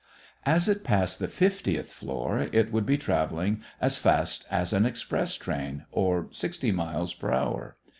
[0.47, 5.35] As it passed the fiftieth story it would be traveling as fast as an express
[5.35, 7.77] train, or 60 miles per hour.